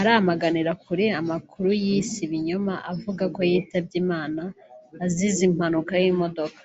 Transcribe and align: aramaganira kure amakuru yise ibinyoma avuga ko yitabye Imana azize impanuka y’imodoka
aramaganira 0.00 0.70
kure 0.82 1.06
amakuru 1.20 1.68
yise 1.84 2.16
ibinyoma 2.26 2.74
avuga 2.92 3.24
ko 3.34 3.40
yitabye 3.50 3.96
Imana 4.04 4.42
azize 5.04 5.40
impanuka 5.48 5.92
y’imodoka 6.02 6.60